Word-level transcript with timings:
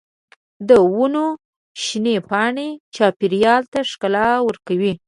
د 0.69 0.71
ونو 0.95 1.25
شنې 1.83 2.15
پاڼې 2.29 2.69
چاپېریال 2.95 3.63
ته 3.73 3.79
ښکلا 3.89 4.27
ورکوي. 4.47 4.93